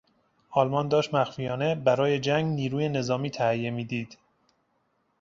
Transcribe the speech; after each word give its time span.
آلمان 0.51 0.87
داشت 0.87 1.13
مخفیانه 1.13 1.75
برای 1.75 2.19
جنگ 2.19 2.45
نیروی 2.45 2.89
نظامی 2.89 3.31
تهیه 3.31 3.71
میدید. 3.71 4.17